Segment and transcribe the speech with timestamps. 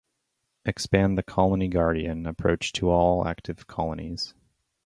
[0.65, 4.33] Expand the 'Colony Guardian' approach to all active colonies.